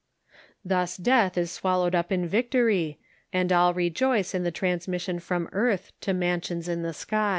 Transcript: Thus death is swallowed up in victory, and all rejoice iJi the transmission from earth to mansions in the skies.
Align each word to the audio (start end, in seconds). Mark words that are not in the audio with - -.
Thus 0.65 0.97
death 0.97 1.37
is 1.37 1.51
swallowed 1.51 1.93
up 1.93 2.11
in 2.11 2.25
victory, 2.27 2.97
and 3.31 3.51
all 3.53 3.71
rejoice 3.71 4.33
iJi 4.33 4.41
the 4.43 4.49
transmission 4.49 5.19
from 5.19 5.47
earth 5.51 5.91
to 6.01 6.11
mansions 6.11 6.67
in 6.67 6.81
the 6.81 6.91
skies. 6.95 7.29